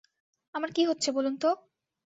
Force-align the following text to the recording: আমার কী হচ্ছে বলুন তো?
আমার 0.55 0.69
কী 0.73 0.83
হচ্ছে 0.85 1.09
বলুন 1.11 1.35
তো? 1.37 1.49